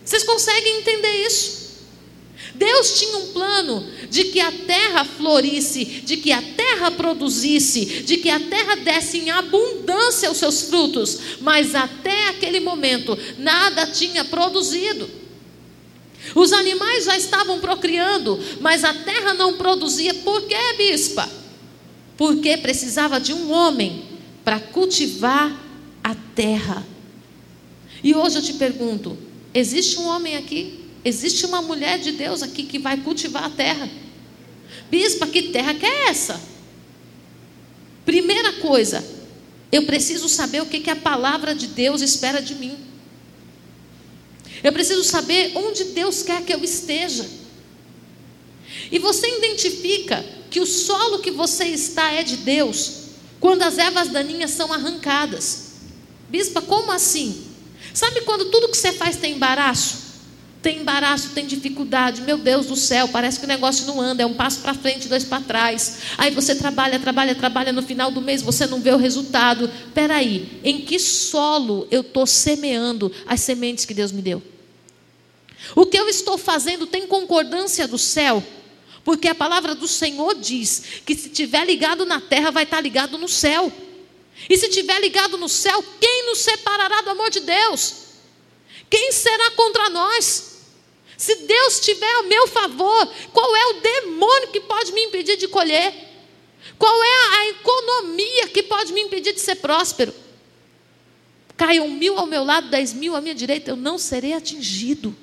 Vocês 0.03 0.23
conseguem 0.23 0.79
entender 0.79 1.25
isso? 1.25 1.60
Deus 2.61 2.99
tinha 2.99 3.17
um 3.17 3.27
plano 3.33 3.83
de 4.07 4.25
que 4.25 4.39
a 4.39 4.51
terra 4.51 5.03
florisse, 5.03 5.83
de 5.83 6.15
que 6.17 6.31
a 6.31 6.39
terra 6.39 6.91
produzisse, 6.91 8.03
de 8.03 8.17
que 8.17 8.29
a 8.29 8.39
terra 8.39 8.75
desse 8.75 9.17
em 9.17 9.31
abundância 9.31 10.29
os 10.29 10.37
seus 10.37 10.61
frutos, 10.61 11.17
mas 11.41 11.73
até 11.73 12.27
aquele 12.27 12.59
momento 12.59 13.17
nada 13.39 13.87
tinha 13.87 14.23
produzido. 14.23 15.09
Os 16.35 16.53
animais 16.53 17.05
já 17.05 17.17
estavam 17.17 17.59
procriando, 17.59 18.39
mas 18.59 18.83
a 18.83 18.93
terra 18.93 19.33
não 19.33 19.57
produzia. 19.57 20.13
Por 20.13 20.43
quê, 20.43 20.73
bispa? 20.77 21.27
Porque 22.15 22.57
precisava 22.57 23.19
de 23.19 23.33
um 23.33 23.51
homem 23.51 24.03
para 24.45 24.59
cultivar 24.59 25.51
a 26.03 26.13
terra. 26.35 26.85
E 28.03 28.13
hoje 28.13 28.37
eu 28.37 28.43
te 28.43 28.53
pergunto: 28.53 29.17
existe 29.51 29.97
um 29.97 30.05
homem 30.05 30.37
aqui 30.37 30.80
Existe 31.03 31.45
uma 31.45 31.61
mulher 31.61 31.99
de 31.99 32.11
Deus 32.11 32.43
aqui 32.43 32.63
que 32.63 32.77
vai 32.77 32.97
cultivar 32.97 33.45
a 33.45 33.49
terra. 33.49 33.89
Bispa, 34.89 35.25
que 35.25 35.43
terra 35.49 35.73
que 35.73 35.85
é 35.85 36.09
essa? 36.09 36.39
Primeira 38.05 38.53
coisa, 38.53 39.03
eu 39.71 39.85
preciso 39.85 40.27
saber 40.29 40.61
o 40.61 40.65
que, 40.65 40.79
que 40.79 40.89
a 40.89 40.95
palavra 40.95 41.55
de 41.55 41.67
Deus 41.67 42.01
espera 42.01 42.41
de 42.41 42.55
mim. 42.55 42.77
Eu 44.63 44.71
preciso 44.71 45.03
saber 45.03 45.53
onde 45.55 45.85
Deus 45.85 46.21
quer 46.21 46.43
que 46.43 46.53
eu 46.53 46.63
esteja. 46.63 47.27
E 48.91 48.99
você 48.99 49.37
identifica 49.37 50.23
que 50.51 50.59
o 50.59 50.65
solo 50.65 51.19
que 51.19 51.31
você 51.31 51.65
está 51.65 52.11
é 52.11 52.23
de 52.23 52.37
Deus 52.37 53.01
quando 53.39 53.63
as 53.63 53.77
ervas 53.79 54.09
daninhas 54.09 54.51
são 54.51 54.71
arrancadas. 54.71 55.71
Bispa, 56.29 56.61
como 56.61 56.91
assim? 56.91 57.47
Sabe 57.93 58.21
quando 58.21 58.51
tudo 58.51 58.69
que 58.69 58.77
você 58.77 58.91
faz 58.91 59.17
tem 59.17 59.33
embaraço? 59.33 60.10
Tem 60.61 60.79
embaraço, 60.79 61.31
tem 61.31 61.47
dificuldade, 61.47 62.21
meu 62.21 62.37
Deus 62.37 62.67
do 62.67 62.75
céu, 62.75 63.07
parece 63.07 63.39
que 63.39 63.45
o 63.45 63.47
negócio 63.47 63.87
não 63.87 63.99
anda, 63.99 64.21
é 64.21 64.25
um 64.25 64.35
passo 64.35 64.59
para 64.59 64.75
frente, 64.75 65.07
dois 65.07 65.23
para 65.23 65.41
trás. 65.41 65.97
Aí 66.17 66.29
você 66.31 66.53
trabalha, 66.53 66.99
trabalha, 66.99 67.33
trabalha, 67.33 67.73
no 67.73 67.81
final 67.81 68.11
do 68.11 68.21
mês 68.21 68.43
você 68.43 68.67
não 68.67 68.79
vê 68.79 68.91
o 68.91 68.97
resultado. 68.97 69.71
Peraí, 69.93 70.59
em 70.63 70.81
que 70.81 70.99
solo 70.99 71.87
eu 71.89 72.01
estou 72.01 72.27
semeando 72.27 73.11
as 73.25 73.41
sementes 73.41 73.85
que 73.85 73.93
Deus 73.93 74.11
me 74.11 74.21
deu? 74.21 74.41
O 75.75 75.85
que 75.85 75.97
eu 75.97 76.07
estou 76.07 76.37
fazendo 76.37 76.85
tem 76.85 77.07
concordância 77.07 77.87
do 77.87 77.97
céu? 77.97 78.43
Porque 79.03 79.27
a 79.27 79.35
palavra 79.35 79.73
do 79.73 79.87
Senhor 79.87 80.35
diz 80.35 80.83
que 81.03 81.15
se 81.15 81.29
tiver 81.29 81.65
ligado 81.65 82.05
na 82.05 82.21
terra, 82.21 82.51
vai 82.51 82.63
estar 82.63 82.81
ligado 82.81 83.17
no 83.17 83.27
céu. 83.27 83.73
E 84.47 84.57
se 84.57 84.69
tiver 84.69 84.99
ligado 84.99 85.37
no 85.37 85.49
céu, 85.49 85.83
quem 85.99 86.27
nos 86.27 86.39
separará 86.39 87.01
do 87.01 87.09
amor 87.09 87.31
de 87.31 87.39
Deus? 87.39 87.93
Quem 88.91 89.11
será 89.11 89.51
contra 89.51 89.89
nós? 89.89 90.50
Se 91.21 91.35
Deus 91.35 91.75
estiver 91.75 92.11
a 92.15 92.23
meu 92.23 92.47
favor, 92.47 93.07
qual 93.31 93.55
é 93.55 93.65
o 93.67 93.73
demônio 93.73 94.47
que 94.47 94.59
pode 94.59 94.91
me 94.91 95.03
impedir 95.03 95.37
de 95.37 95.47
colher? 95.47 95.93
Qual 96.79 97.03
é 97.03 97.37
a 97.37 97.49
economia 97.49 98.47
que 98.47 98.63
pode 98.63 98.91
me 98.91 99.01
impedir 99.01 99.31
de 99.31 99.39
ser 99.39 99.57
próspero? 99.57 100.11
Caiam 101.55 101.87
mil 101.89 102.17
ao 102.17 102.25
meu 102.25 102.43
lado, 102.43 102.71
dez 102.71 102.91
mil 102.91 103.15
à 103.15 103.21
minha 103.21 103.35
direita, 103.35 103.69
eu 103.69 103.75
não 103.75 103.99
serei 103.99 104.33
atingido. 104.33 105.15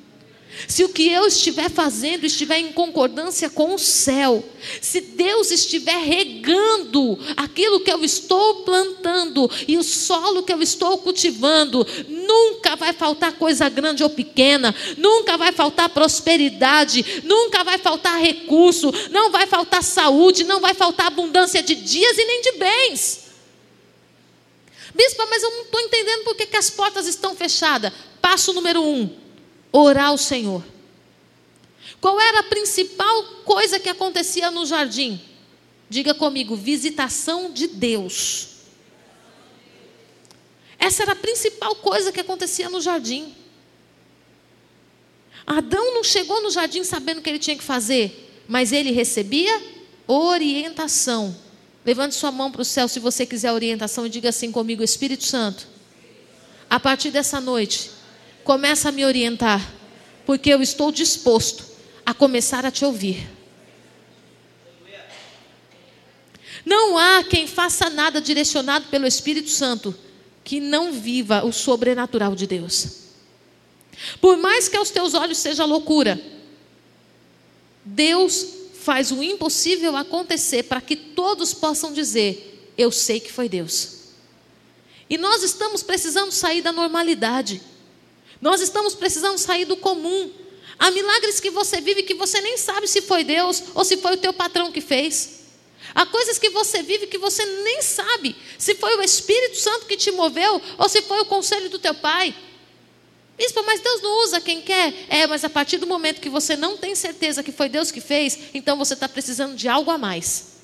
Se 0.66 0.82
o 0.82 0.88
que 0.88 1.08
eu 1.08 1.26
estiver 1.26 1.70
fazendo 1.70 2.24
estiver 2.24 2.58
em 2.58 2.72
concordância 2.72 3.48
com 3.50 3.74
o 3.74 3.78
céu, 3.78 4.42
se 4.80 5.00
Deus 5.00 5.50
estiver 5.50 5.98
regando 5.98 7.18
aquilo 7.36 7.80
que 7.80 7.92
eu 7.92 8.02
estou 8.02 8.64
plantando 8.64 9.48
e 9.68 9.76
o 9.76 9.82
solo 9.82 10.42
que 10.42 10.52
eu 10.52 10.60
estou 10.60 10.98
cultivando, 10.98 11.86
nunca 12.08 12.76
vai 12.76 12.92
faltar 12.92 13.32
coisa 13.32 13.68
grande 13.68 14.02
ou 14.02 14.10
pequena, 14.10 14.74
nunca 14.96 15.36
vai 15.36 15.52
faltar 15.52 15.90
prosperidade, 15.90 17.22
nunca 17.24 17.62
vai 17.62 17.78
faltar 17.78 18.18
recurso, 18.18 18.90
não 19.10 19.30
vai 19.30 19.46
faltar 19.46 19.82
saúde, 19.82 20.44
não 20.44 20.60
vai 20.60 20.74
faltar 20.74 21.06
abundância 21.06 21.62
de 21.62 21.74
dias 21.74 22.18
e 22.18 22.24
nem 22.24 22.42
de 22.42 22.52
bens. 22.52 23.28
Bispa, 24.94 25.26
mas 25.26 25.42
eu 25.42 25.50
não 25.50 25.62
estou 25.62 25.80
entendendo 25.80 26.24
por 26.24 26.34
que, 26.34 26.56
as 26.56 26.70
portas 26.70 27.06
estão 27.06 27.36
fechadas. 27.36 27.92
Passo 28.20 28.52
número 28.52 28.82
um 28.82 29.27
orar 29.72 30.08
ao 30.08 30.18
Senhor. 30.18 30.64
Qual 32.00 32.20
era 32.20 32.40
a 32.40 32.44
principal 32.44 33.24
coisa 33.44 33.78
que 33.78 33.88
acontecia 33.88 34.50
no 34.50 34.64
jardim? 34.64 35.20
Diga 35.90 36.14
comigo, 36.14 36.54
visitação 36.54 37.50
de 37.50 37.66
Deus. 37.66 38.48
Essa 40.78 41.02
era 41.02 41.12
a 41.12 41.16
principal 41.16 41.74
coisa 41.76 42.12
que 42.12 42.20
acontecia 42.20 42.68
no 42.68 42.80
jardim. 42.80 43.34
Adão 45.46 45.94
não 45.94 46.04
chegou 46.04 46.42
no 46.42 46.50
jardim 46.50 46.84
sabendo 46.84 47.18
o 47.18 47.22
que 47.22 47.30
ele 47.30 47.38
tinha 47.38 47.56
que 47.56 47.64
fazer, 47.64 48.44
mas 48.46 48.70
ele 48.70 48.92
recebia 48.92 49.62
orientação. 50.06 51.34
Levante 51.84 52.14
sua 52.14 52.30
mão 52.30 52.52
para 52.52 52.62
o 52.62 52.64
céu 52.66 52.86
se 52.86 53.00
você 53.00 53.24
quiser 53.24 53.50
orientação 53.50 54.06
e 54.06 54.10
diga 54.10 54.28
assim 54.28 54.52
comigo: 54.52 54.84
Espírito 54.84 55.24
Santo, 55.24 55.66
a 56.68 56.78
partir 56.78 57.10
dessa 57.10 57.40
noite, 57.40 57.90
Começa 58.48 58.88
a 58.88 58.92
me 58.92 59.04
orientar, 59.04 59.74
porque 60.24 60.48
eu 60.48 60.62
estou 60.62 60.90
disposto 60.90 61.66
a 62.06 62.14
começar 62.14 62.64
a 62.64 62.70
te 62.70 62.82
ouvir. 62.82 63.28
Não 66.64 66.96
há 66.96 67.22
quem 67.24 67.46
faça 67.46 67.90
nada 67.90 68.22
direcionado 68.22 68.86
pelo 68.86 69.06
Espírito 69.06 69.50
Santo 69.50 69.94
que 70.42 70.60
não 70.60 70.94
viva 70.94 71.44
o 71.44 71.52
sobrenatural 71.52 72.34
de 72.34 72.46
Deus. 72.46 72.86
Por 74.18 74.38
mais 74.38 74.66
que 74.66 74.78
aos 74.78 74.90
teus 74.90 75.12
olhos 75.12 75.36
seja 75.36 75.66
loucura, 75.66 76.18
Deus 77.84 78.46
faz 78.80 79.12
o 79.12 79.22
impossível 79.22 79.94
acontecer 79.94 80.62
para 80.62 80.80
que 80.80 80.96
todos 80.96 81.52
possam 81.52 81.92
dizer: 81.92 82.72
eu 82.78 82.90
sei 82.90 83.20
que 83.20 83.30
foi 83.30 83.46
Deus. 83.46 83.98
E 85.10 85.18
nós 85.18 85.42
estamos 85.42 85.82
precisando 85.82 86.32
sair 86.32 86.62
da 86.62 86.72
normalidade. 86.72 87.60
Nós 88.40 88.60
estamos 88.60 88.94
precisando 88.94 89.38
sair 89.38 89.64
do 89.64 89.76
comum. 89.76 90.30
Há 90.78 90.90
milagres 90.90 91.40
que 91.40 91.50
você 91.50 91.80
vive 91.80 92.04
que 92.04 92.14
você 92.14 92.40
nem 92.40 92.56
sabe 92.56 92.86
se 92.86 93.02
foi 93.02 93.24
Deus 93.24 93.62
ou 93.74 93.84
se 93.84 93.96
foi 93.96 94.14
o 94.14 94.18
teu 94.18 94.32
patrão 94.32 94.70
que 94.70 94.80
fez. 94.80 95.38
Há 95.94 96.06
coisas 96.06 96.38
que 96.38 96.50
você 96.50 96.82
vive 96.82 97.06
que 97.06 97.18
você 97.18 97.44
nem 97.44 97.82
sabe 97.82 98.36
se 98.56 98.74
foi 98.74 98.96
o 98.96 99.02
Espírito 99.02 99.58
Santo 99.58 99.86
que 99.86 99.96
te 99.96 100.10
moveu 100.12 100.60
ou 100.76 100.88
se 100.88 101.02
foi 101.02 101.20
o 101.20 101.24
conselho 101.24 101.68
do 101.68 101.78
teu 101.78 101.94
pai. 101.94 102.34
Bispo, 103.36 103.62
mas 103.64 103.80
Deus 103.80 104.02
não 104.02 104.24
usa 104.24 104.40
quem 104.40 104.60
quer. 104.60 104.92
É, 105.08 105.26
mas 105.26 105.44
a 105.44 105.50
partir 105.50 105.78
do 105.78 105.86
momento 105.86 106.20
que 106.20 106.28
você 106.28 106.56
não 106.56 106.76
tem 106.76 106.94
certeza 106.94 107.42
que 107.42 107.52
foi 107.52 107.68
Deus 107.68 107.90
que 107.90 108.00
fez, 108.00 108.38
então 108.52 108.76
você 108.76 108.94
está 108.94 109.08
precisando 109.08 109.54
de 109.54 109.68
algo 109.68 109.90
a 109.90 109.98
mais. 109.98 110.58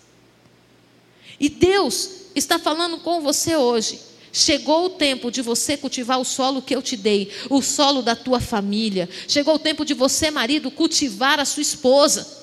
E 1.38 1.48
Deus 1.48 2.10
está 2.34 2.58
falando 2.58 2.98
com 2.98 3.20
você 3.20 3.56
hoje. 3.56 4.00
Chegou 4.36 4.86
o 4.86 4.90
tempo 4.90 5.30
de 5.30 5.40
você 5.40 5.76
cultivar 5.76 6.18
o 6.18 6.24
solo 6.24 6.60
que 6.60 6.74
eu 6.74 6.82
te 6.82 6.96
dei, 6.96 7.30
o 7.48 7.62
solo 7.62 8.02
da 8.02 8.16
tua 8.16 8.40
família. 8.40 9.08
Chegou 9.28 9.54
o 9.54 9.58
tempo 9.60 9.84
de 9.84 9.94
você, 9.94 10.28
marido, 10.28 10.72
cultivar 10.72 11.38
a 11.38 11.44
sua 11.44 11.62
esposa. 11.62 12.42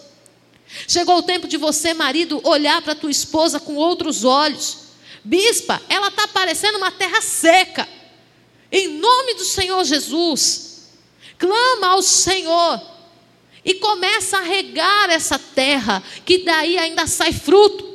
Chegou 0.87 1.17
o 1.17 1.21
tempo 1.21 1.49
de 1.49 1.57
você, 1.57 1.93
marido, 1.93 2.39
olhar 2.45 2.81
para 2.81 2.95
tua 2.95 3.11
esposa 3.11 3.59
com 3.59 3.75
outros 3.75 4.23
olhos. 4.23 4.77
Bispa, 5.21 5.81
ela 5.89 6.07
está 6.07 6.29
parecendo 6.29 6.77
uma 6.77 6.91
terra 6.91 7.21
seca. 7.21 7.85
Em 8.71 8.87
nome 8.87 9.33
do 9.33 9.43
Senhor 9.43 9.83
Jesus, 9.83 10.87
clama 11.37 11.87
ao 11.87 12.01
Senhor 12.01 12.81
e 13.65 13.73
começa 13.73 14.37
a 14.37 14.43
regar 14.43 15.09
essa 15.09 15.37
terra, 15.37 16.01
que 16.23 16.37
daí 16.45 16.77
ainda 16.77 17.05
sai 17.05 17.33
fruto. 17.33 17.90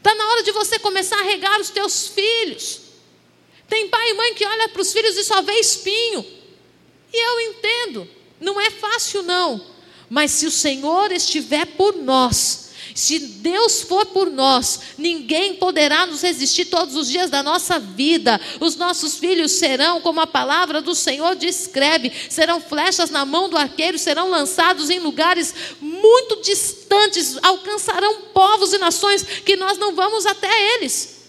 Está 0.00 0.14
na 0.14 0.28
hora 0.30 0.42
de 0.42 0.50
você 0.50 0.78
começar 0.78 1.18
a 1.20 1.24
regar 1.24 1.60
os 1.60 1.68
teus 1.68 2.08
filhos. 2.08 2.80
Tem 3.68 3.86
pai 3.88 4.10
e 4.10 4.14
mãe 4.14 4.34
que 4.34 4.46
olha 4.46 4.66
para 4.70 4.80
os 4.80 4.94
filhos 4.94 5.14
e 5.18 5.22
só 5.22 5.42
vê 5.42 5.52
espinho. 5.60 6.26
E 7.12 7.16
eu 7.16 7.40
entendo, 7.52 8.08
não 8.40 8.58
é 8.58 8.70
fácil 8.70 9.22
não. 9.22 9.60
Mas 10.08 10.30
se 10.30 10.46
o 10.46 10.50
Senhor 10.50 11.12
estiver 11.12 11.66
por 11.66 11.94
nós, 11.96 12.69
se 13.00 13.18
Deus 13.18 13.80
for 13.80 14.04
por 14.04 14.30
nós, 14.30 14.78
ninguém 14.98 15.54
poderá 15.54 16.04
nos 16.04 16.20
resistir 16.20 16.66
todos 16.66 16.94
os 16.94 17.08
dias 17.08 17.30
da 17.30 17.42
nossa 17.42 17.78
vida. 17.78 18.38
Os 18.60 18.76
nossos 18.76 19.16
filhos 19.16 19.52
serão, 19.52 20.02
como 20.02 20.20
a 20.20 20.26
palavra 20.26 20.82
do 20.82 20.94
Senhor 20.94 21.34
descreve, 21.34 22.12
serão 22.28 22.60
flechas 22.60 23.08
na 23.08 23.24
mão 23.24 23.48
do 23.48 23.56
arqueiro, 23.56 23.98
serão 23.98 24.28
lançados 24.28 24.90
em 24.90 24.98
lugares 24.98 25.54
muito 25.80 26.42
distantes, 26.42 27.38
alcançarão 27.42 28.20
povos 28.34 28.74
e 28.74 28.78
nações 28.78 29.22
que 29.22 29.56
nós 29.56 29.78
não 29.78 29.94
vamos 29.94 30.26
até 30.26 30.74
eles. 30.74 31.19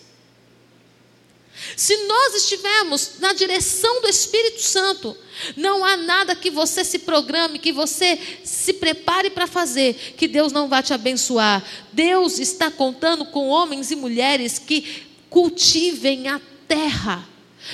Se 1.75 1.95
nós 2.05 2.35
estivermos 2.35 3.13
na 3.19 3.33
direção 3.33 4.01
do 4.01 4.07
Espírito 4.07 4.61
Santo, 4.61 5.15
não 5.55 5.83
há 5.83 5.97
nada 5.97 6.35
que 6.35 6.49
você 6.49 6.83
se 6.83 6.99
programe, 6.99 7.59
que 7.59 7.71
você 7.71 8.19
se 8.43 8.73
prepare 8.73 9.29
para 9.29 9.47
fazer, 9.47 10.15
que 10.17 10.27
Deus 10.27 10.51
não 10.51 10.67
vai 10.67 10.83
te 10.83 10.93
abençoar. 10.93 11.63
Deus 11.91 12.39
está 12.39 12.69
contando 12.69 13.25
com 13.25 13.47
homens 13.47 13.91
e 13.91 13.95
mulheres 13.95 14.59
que 14.59 15.03
cultivem 15.29 16.27
a 16.27 16.41
terra, 16.67 17.27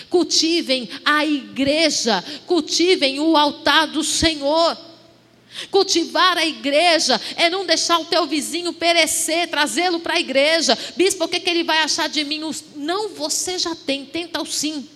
cultivem 0.09 0.89
a 1.03 1.25
igreja, 1.25 2.23
cultivem 2.45 3.19
o 3.19 3.35
altar 3.35 3.87
do 3.87 4.03
Senhor. 4.03 4.86
Cultivar 5.71 6.37
a 6.37 6.45
igreja 6.45 7.19
é 7.35 7.49
não 7.49 7.65
deixar 7.65 7.99
o 7.99 8.05
teu 8.05 8.25
vizinho 8.27 8.73
perecer, 8.73 9.49
trazê-lo 9.49 9.99
para 9.99 10.15
a 10.15 10.19
igreja. 10.19 10.77
Bispo, 10.95 11.23
o 11.23 11.27
que, 11.27 11.39
que 11.39 11.49
ele 11.49 11.63
vai 11.63 11.79
achar 11.79 12.07
de 12.09 12.23
mim? 12.23 12.41
Não, 12.75 13.09
você 13.09 13.57
já 13.57 13.75
tem, 13.75 14.05
tenta 14.05 14.41
o 14.41 14.45
sim. 14.45 14.87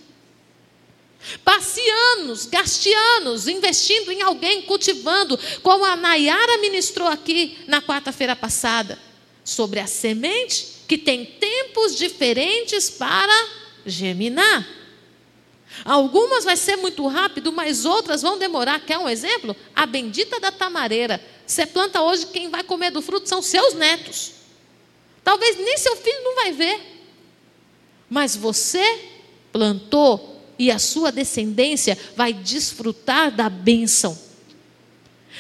Passe 1.44 1.82
anos, 2.18 2.46
gaste 2.46 2.92
anos 3.18 3.48
investindo 3.48 4.12
em 4.12 4.22
alguém, 4.22 4.64
cultivando, 4.64 5.40
como 5.62 5.86
a 5.86 5.96
Nayara 5.96 6.58
ministrou 6.58 7.08
aqui 7.08 7.58
na 7.68 7.82
quarta-feira 7.82 8.36
passada, 8.36 9.00
sobre 9.44 9.80
a 9.80 9.88
semente 9.88 10.82
que 10.88 10.98
tem 10.98 11.26
tempos 11.26 11.96
diferentes 11.96 12.90
para 12.90 13.48
germinar. 13.86 14.68
Algumas 15.86 16.44
vai 16.44 16.58
ser 16.58 16.76
muito 16.76 17.08
rápido, 17.08 17.52
mas 17.52 17.86
outras 17.86 18.22
vão 18.22 18.38
demorar. 18.38 18.80
Quer 18.82 18.98
um 18.98 19.10
exemplo? 19.10 19.56
A 19.76 19.86
bendita 19.86 20.40
da 20.40 20.52
tamareira. 20.52 21.24
Você 21.46 21.66
planta 21.66 22.02
hoje, 22.02 22.28
quem 22.28 22.50
vai 22.50 22.64
comer 22.64 22.92
do 22.92 23.02
fruto 23.02 23.28
são 23.28 23.42
seus 23.42 23.74
netos. 23.74 24.34
Talvez 25.24 25.58
nem 25.58 25.78
seu 25.78 25.96
filho 25.96 26.24
não 26.24 26.36
vai 26.36 26.52
ver. 26.52 26.80
Mas 28.10 28.36
você 28.36 28.84
plantou 29.52 30.42
e 30.60 30.70
a 30.70 30.78
sua 30.78 31.12
descendência 31.12 31.98
vai 32.16 32.34
desfrutar 32.34 33.32
da 33.32 33.50
bênção. 33.50 34.18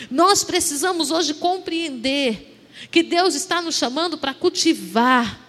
Nós 0.10 0.44
precisamos 0.44 1.12
hoje 1.12 1.34
compreender 1.34 2.58
que 2.90 3.04
Deus 3.04 3.36
está 3.36 3.62
nos 3.62 3.76
chamando 3.76 4.18
para 4.18 4.34
cultivar 4.34 5.41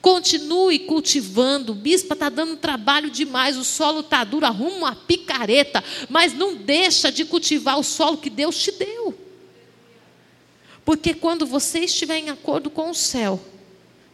Continue 0.00 0.80
cultivando. 0.80 1.72
O 1.72 1.74
bispo 1.74 2.14
está 2.14 2.28
dando 2.28 2.56
trabalho 2.56 3.10
demais. 3.10 3.56
O 3.56 3.64
solo 3.64 4.00
está 4.00 4.24
duro. 4.24 4.46
Arruma 4.46 4.76
uma 4.76 4.96
picareta. 4.96 5.84
Mas 6.08 6.32
não 6.32 6.56
deixa 6.56 7.12
de 7.12 7.24
cultivar 7.24 7.78
o 7.78 7.82
solo 7.82 8.18
que 8.18 8.30
Deus 8.30 8.56
te 8.62 8.72
deu. 8.72 9.14
Porque 10.84 11.12
quando 11.12 11.46
você 11.46 11.80
estiver 11.80 12.18
em 12.18 12.30
acordo 12.30 12.70
com 12.70 12.90
o 12.90 12.94
céu, 12.94 13.40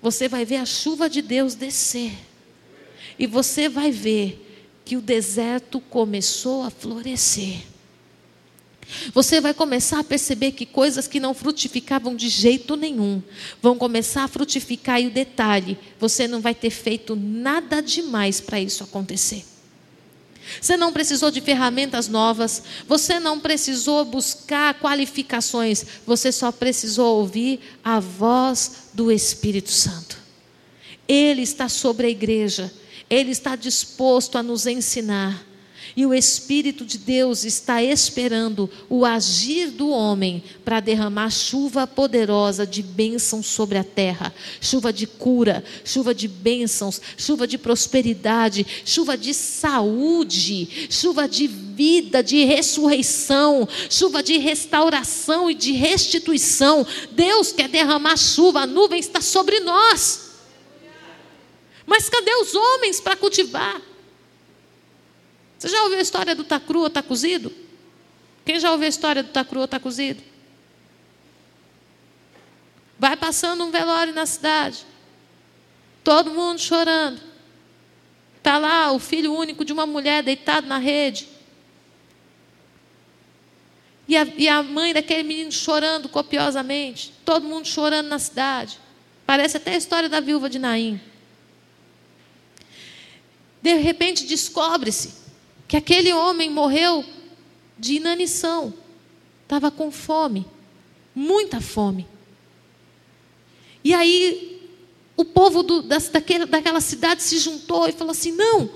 você 0.02 0.28
vai 0.28 0.44
ver 0.44 0.56
a 0.56 0.66
chuva 0.66 1.08
de 1.08 1.22
Deus 1.22 1.54
descer. 1.54 2.12
E 3.18 3.26
você 3.26 3.68
vai 3.68 3.90
ver 3.90 4.42
que 4.84 4.96
o 4.96 5.00
deserto 5.00 5.80
começou 5.80 6.62
a 6.62 6.70
florescer. 6.70 7.75
Você 9.12 9.40
vai 9.40 9.52
começar 9.52 10.00
a 10.00 10.04
perceber 10.04 10.52
que 10.52 10.64
coisas 10.64 11.08
que 11.08 11.20
não 11.20 11.34
frutificavam 11.34 12.14
de 12.14 12.28
jeito 12.28 12.76
nenhum 12.76 13.22
vão 13.60 13.76
começar 13.76 14.24
a 14.24 14.28
frutificar. 14.28 15.00
E 15.00 15.08
o 15.08 15.10
detalhe: 15.10 15.78
você 15.98 16.28
não 16.28 16.40
vai 16.40 16.54
ter 16.54 16.70
feito 16.70 17.16
nada 17.16 17.80
demais 17.80 18.40
para 18.40 18.60
isso 18.60 18.84
acontecer. 18.84 19.44
Você 20.60 20.76
não 20.76 20.92
precisou 20.92 21.30
de 21.30 21.40
ferramentas 21.40 22.08
novas, 22.08 22.62
você 22.86 23.18
não 23.18 23.40
precisou 23.40 24.04
buscar 24.04 24.78
qualificações, 24.78 25.84
você 26.06 26.30
só 26.30 26.52
precisou 26.52 27.18
ouvir 27.18 27.60
a 27.82 27.98
voz 27.98 28.90
do 28.94 29.10
Espírito 29.10 29.70
Santo. 29.70 30.16
Ele 31.08 31.42
está 31.42 31.68
sobre 31.68 32.06
a 32.06 32.10
igreja, 32.10 32.72
ele 33.10 33.30
está 33.32 33.56
disposto 33.56 34.38
a 34.38 34.42
nos 34.42 34.66
ensinar. 34.66 35.44
E 35.96 36.04
o 36.04 36.12
Espírito 36.12 36.84
de 36.84 36.98
Deus 36.98 37.42
está 37.42 37.82
esperando 37.82 38.68
o 38.86 39.06
agir 39.06 39.70
do 39.70 39.88
homem 39.88 40.44
para 40.62 40.78
derramar 40.78 41.30
chuva 41.30 41.86
poderosa 41.86 42.66
de 42.66 42.82
bênçãos 42.82 43.46
sobre 43.46 43.78
a 43.78 43.84
terra 43.84 44.34
chuva 44.60 44.92
de 44.92 45.06
cura, 45.06 45.64
chuva 45.84 46.14
de 46.14 46.28
bênçãos, 46.28 47.00
chuva 47.16 47.46
de 47.46 47.56
prosperidade, 47.56 48.66
chuva 48.84 49.16
de 49.16 49.32
saúde, 49.32 50.88
chuva 50.90 51.26
de 51.26 51.46
vida, 51.46 52.22
de 52.22 52.44
ressurreição, 52.44 53.66
chuva 53.88 54.22
de 54.22 54.36
restauração 54.38 55.50
e 55.50 55.54
de 55.54 55.72
restituição. 55.72 56.86
Deus 57.12 57.52
quer 57.52 57.68
derramar 57.68 58.16
chuva, 58.16 58.60
a 58.60 58.66
nuvem 58.66 59.00
está 59.00 59.20
sobre 59.20 59.60
nós. 59.60 60.26
Mas 61.86 62.10
cadê 62.10 62.34
os 62.34 62.54
homens 62.54 63.00
para 63.00 63.16
cultivar? 63.16 63.80
Você 65.58 65.68
já 65.68 65.82
ouviu 65.84 65.98
a 65.98 66.02
história 66.02 66.34
do 66.34 66.44
tá 66.44 66.60
cru 66.60 66.80
ou 66.80 66.90
tá 66.90 67.02
cozido? 67.02 67.52
Quem 68.44 68.60
já 68.60 68.70
ouviu 68.70 68.86
a 68.86 68.88
história 68.88 69.22
do 69.22 69.30
tá 69.30 69.44
cru 69.44 69.60
ou 69.60 69.68
tá 69.68 69.80
cozido? 69.80 70.22
Vai 72.98 73.16
passando 73.16 73.64
um 73.64 73.70
velório 73.70 74.12
na 74.12 74.26
cidade. 74.26 74.84
Todo 76.04 76.30
mundo 76.30 76.60
chorando. 76.60 77.20
Está 78.38 78.58
lá 78.58 78.92
o 78.92 78.98
filho 78.98 79.34
único 79.34 79.64
de 79.64 79.72
uma 79.72 79.86
mulher 79.86 80.22
deitado 80.22 80.66
na 80.66 80.78
rede. 80.78 81.28
E 84.06 84.16
a, 84.16 84.24
e 84.36 84.48
a 84.48 84.62
mãe 84.62 84.94
daquele 84.94 85.24
menino 85.24 85.50
chorando 85.50 86.08
copiosamente. 86.08 87.12
Todo 87.24 87.48
mundo 87.48 87.66
chorando 87.66 88.06
na 88.08 88.18
cidade. 88.18 88.78
Parece 89.26 89.56
até 89.56 89.72
a 89.72 89.76
história 89.76 90.08
da 90.08 90.20
viúva 90.20 90.48
de 90.48 90.58
Naim. 90.58 91.00
De 93.60 93.74
repente 93.74 94.24
descobre-se 94.24 95.25
que 95.68 95.76
aquele 95.76 96.12
homem 96.12 96.50
morreu 96.50 97.04
de 97.78 97.94
inanição, 97.94 98.72
estava 99.42 99.70
com 99.70 99.90
fome, 99.90 100.46
muita 101.14 101.60
fome. 101.60 102.06
E 103.82 103.94
aí 103.94 104.56
o 105.16 105.24
povo 105.24 105.62
do, 105.62 105.82
das, 105.82 106.08
daquela 106.08 106.80
cidade 106.80 107.22
se 107.22 107.38
juntou 107.38 107.88
e 107.88 107.92
falou 107.92 108.12
assim: 108.12 108.32
não, 108.32 108.70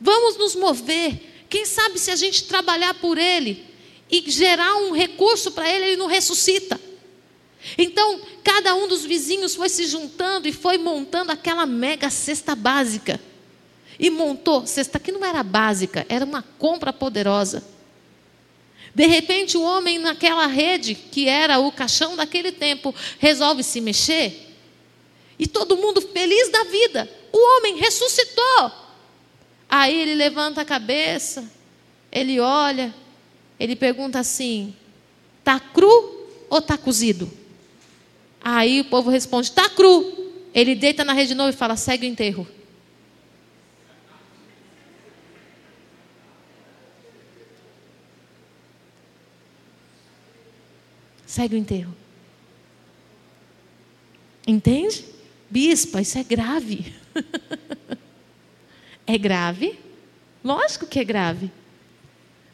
vamos 0.00 0.36
nos 0.36 0.54
mover. 0.54 1.32
Quem 1.48 1.66
sabe 1.66 1.98
se 1.98 2.10
a 2.10 2.16
gente 2.16 2.44
trabalhar 2.44 2.94
por 2.94 3.18
ele 3.18 3.64
e 4.10 4.28
gerar 4.30 4.76
um 4.76 4.92
recurso 4.92 5.52
para 5.52 5.68
ele, 5.68 5.86
ele 5.86 5.96
não 5.96 6.06
ressuscita. 6.06 6.80
Então, 7.78 8.20
cada 8.42 8.74
um 8.74 8.86
dos 8.86 9.04
vizinhos 9.04 9.54
foi 9.54 9.68
se 9.68 9.86
juntando 9.86 10.46
e 10.48 10.52
foi 10.52 10.78
montando 10.78 11.32
aquela 11.32 11.64
mega 11.64 12.10
cesta 12.10 12.54
básica. 12.54 13.20
E 13.98 14.10
montou, 14.10 14.66
cesta 14.66 14.98
que 14.98 15.12
não 15.12 15.24
era 15.24 15.42
básica, 15.42 16.04
era 16.08 16.24
uma 16.24 16.42
compra 16.58 16.92
poderosa. 16.92 17.64
De 18.94 19.06
repente, 19.06 19.56
o 19.56 19.62
homem 19.62 19.98
naquela 19.98 20.46
rede, 20.46 20.94
que 20.94 21.28
era 21.28 21.58
o 21.58 21.72
caixão 21.72 22.14
daquele 22.14 22.52
tempo, 22.52 22.94
resolve 23.18 23.62
se 23.62 23.80
mexer. 23.80 24.54
E 25.38 25.46
todo 25.46 25.76
mundo 25.76 26.00
feliz 26.00 26.50
da 26.50 26.64
vida. 26.64 27.10
O 27.32 27.56
homem 27.56 27.76
ressuscitou. 27.76 28.72
Aí 29.68 30.00
ele 30.00 30.14
levanta 30.14 30.60
a 30.60 30.64
cabeça, 30.64 31.50
ele 32.12 32.38
olha, 32.38 32.94
ele 33.58 33.74
pergunta 33.74 34.20
assim: 34.20 34.74
tá 35.42 35.58
cru 35.58 36.28
ou 36.48 36.62
tá 36.62 36.78
cozido? 36.78 37.28
Aí 38.40 38.82
o 38.82 38.84
povo 38.84 39.10
responde: 39.10 39.50
tá 39.50 39.68
cru. 39.68 40.32
Ele 40.54 40.76
deita 40.76 41.02
na 41.02 41.12
rede 41.12 41.28
de 41.28 41.34
novo 41.34 41.50
e 41.50 41.52
fala: 41.52 41.76
segue 41.76 42.06
o 42.06 42.08
enterro. 42.08 42.46
Segue 51.34 51.56
o 51.56 51.58
enterro. 51.58 51.92
Entende? 54.46 55.04
Bispa, 55.50 56.00
isso 56.00 56.16
é 56.16 56.22
grave. 56.22 56.94
é 59.04 59.18
grave? 59.18 59.76
Lógico 60.44 60.86
que 60.86 61.00
é 61.00 61.04
grave. 61.04 61.50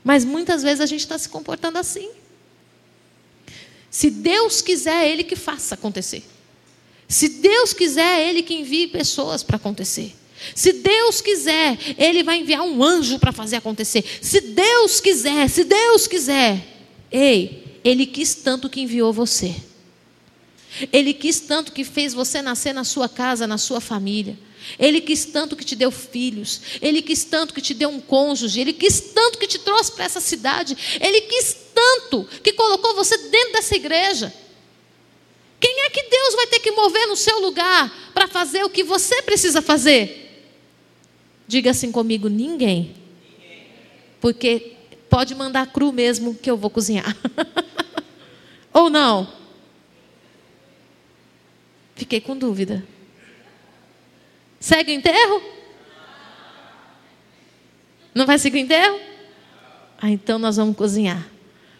Mas 0.03 0.25
muitas 0.25 0.63
vezes 0.63 0.81
a 0.81 0.87
gente 0.87 1.01
está 1.01 1.19
se 1.19 1.29
comportando 1.29 1.77
assim. 1.77 2.11
Se 3.91 4.09
Deus 4.09 4.63
quiser, 4.63 5.05
é 5.05 5.11
Ele 5.11 5.25
que 5.25 5.37
faça 5.37 5.75
acontecer. 5.75 6.25
Se 7.07 7.29
Deus 7.29 7.75
quiser, 7.75 8.21
é 8.21 8.31
Ele 8.31 8.43
que 8.43 8.55
envie 8.55 8.87
pessoas 8.87 9.43
para 9.43 9.57
acontecer. 9.57 10.17
Se 10.55 10.73
Deus 10.73 11.21
quiser, 11.21 11.77
Ele 11.99 12.23
vai 12.23 12.39
enviar 12.39 12.63
um 12.63 12.83
anjo 12.83 13.19
para 13.19 13.31
fazer 13.31 13.57
acontecer. 13.57 14.03
Se 14.23 14.41
Deus 14.41 15.03
quiser, 15.03 15.51
se 15.51 15.65
Deus 15.65 16.07
quiser, 16.07 16.67
ei, 17.13 17.70
ele 17.85 18.07
quis 18.07 18.35
tanto 18.35 18.69
que 18.69 18.81
enviou 18.81 19.13
você. 19.13 19.57
Ele 20.93 21.13
quis 21.13 21.41
tanto 21.41 21.73
que 21.73 21.85
fez 21.85 22.15
você 22.15 22.41
nascer 22.41 22.73
na 22.73 22.85
sua 22.85 23.09
casa, 23.09 23.47
na 23.47 23.59
sua 23.59 23.81
família. 23.81 24.39
Ele 24.79 25.01
quis 25.01 25.25
tanto 25.25 25.57
que 25.57 25.65
te 25.65 25.75
deu 25.75 25.91
filhos. 25.91 26.61
Ele 26.81 27.03
quis 27.03 27.25
tanto 27.25 27.53
que 27.55 27.61
te 27.61 27.75
deu 27.75 27.89
um 27.89 28.01
cônjuge. 28.01 28.61
Ele 28.61 28.73
quis 28.73 29.01
tanto 29.01 29.39
que 29.39 29.47
te 29.47 29.59
trouxe 29.59 29.93
para 29.93 30.05
essa 30.05 30.21
cidade. 30.21 30.77
Ele 31.01 31.23
quis 31.23 31.57
tanto 31.75 32.29
que 32.43 32.53
colocou 32.53 32.95
você 32.95 33.17
dentro 33.17 33.53
dessa 33.55 33.75
igreja. 33.75 34.33
Quem 35.59 35.81
é 35.81 35.91
que 35.91 36.03
Deus 36.03 36.35
vai 36.35 36.47
ter 36.47 36.61
que 36.61 36.71
mover 36.71 37.07
no 37.07 37.17
seu 37.17 37.41
lugar 37.41 38.13
para 38.15 38.29
fazer 38.29 38.65
o 38.65 38.71
que 38.71 38.85
você 38.85 39.23
precisa 39.23 39.61
fazer? 39.61 40.47
Diga 41.47 41.71
assim 41.71 41.91
comigo: 41.91 42.29
ninguém. 42.29 42.95
Porque 44.21 44.77
pode 45.09 45.35
mandar 45.35 45.67
cru 45.67 45.93
mesmo 45.93 46.35
que 46.35 46.51
eu 46.51 46.57
vou 46.57 46.71
cozinhar. 46.71 47.17
Ou 48.73 48.89
não? 48.89 49.29
Fiquei 51.95 52.21
com 52.21 52.37
dúvida. 52.37 52.85
Segue 54.59 54.93
o 54.93 54.95
enterro? 54.95 55.43
Não 58.15 58.27
vai 58.27 58.39
seguir 58.39 58.59
o 58.59 58.61
enterro? 58.61 58.99
Ah, 60.01 60.11
então 60.11 60.39
nós 60.39 60.57
vamos 60.57 60.77
cozinhar. 60.77 61.29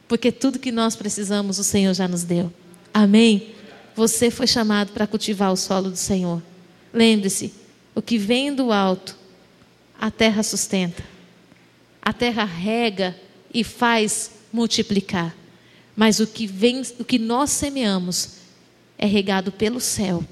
Porque 0.07 0.31
tudo 0.31 0.59
que 0.59 0.73
nós 0.73 0.97
precisamos 0.97 1.59
o 1.59 1.65
Senhor 1.65 1.95
já 1.95 2.07
nos 2.07 2.25
deu. 2.25 2.53
Amém? 2.93 3.55
Você 3.95 4.31
foi 4.31 4.47
chamado 4.47 4.93
para 4.93 5.07
cultivar 5.07 5.53
o 5.53 5.57
solo 5.57 5.91
do 5.91 5.97
Senhor. 5.97 6.43
Lembre-se: 6.93 7.53
o 7.95 8.03
que 8.03 8.19
vem 8.19 8.55
do 8.55 8.73
alto, 8.73 9.17
a 9.99 10.11
terra 10.11 10.43
sustenta. 10.43 11.03
A 12.03 12.13
terra 12.13 12.45
rega 12.45 13.17
e 13.53 13.63
faz 13.63 14.33
multiplicar. 14.53 15.35
Mas 16.01 16.19
o 16.19 16.27
que 16.27 16.47
vem, 16.47 16.81
o 16.99 17.05
que 17.05 17.19
nós 17.19 17.51
semeamos 17.51 18.37
é 18.97 19.05
regado 19.05 19.53
pelo 19.53 19.79
céu. 19.79 20.25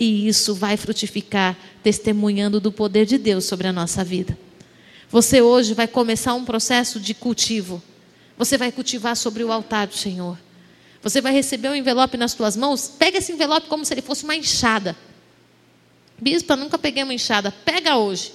E 0.00 0.26
isso 0.26 0.54
vai 0.54 0.78
frutificar, 0.78 1.54
testemunhando 1.82 2.58
do 2.58 2.72
poder 2.72 3.04
de 3.04 3.18
Deus 3.18 3.44
sobre 3.44 3.68
a 3.68 3.74
nossa 3.74 4.02
vida. 4.02 4.38
Você 5.10 5.42
hoje 5.42 5.74
vai 5.74 5.86
começar 5.86 6.32
um 6.32 6.46
processo 6.46 6.98
de 6.98 7.12
cultivo. 7.12 7.82
Você 8.38 8.56
vai 8.56 8.72
cultivar 8.72 9.14
sobre 9.14 9.44
o 9.44 9.52
altar 9.52 9.86
do 9.86 9.94
Senhor. 9.94 10.38
Você 11.02 11.20
vai 11.20 11.34
receber 11.34 11.68
um 11.68 11.74
envelope 11.74 12.16
nas 12.16 12.32
suas 12.32 12.56
mãos. 12.56 12.90
Pega 12.98 13.18
esse 13.18 13.32
envelope 13.32 13.68
como 13.68 13.84
se 13.84 13.92
ele 13.92 14.00
fosse 14.00 14.24
uma 14.24 14.34
enxada. 14.34 14.96
Bispa, 16.18 16.56
nunca 16.56 16.78
peguei 16.78 17.02
uma 17.02 17.12
enxada. 17.12 17.52
Pega 17.66 17.98
hoje. 17.98 18.32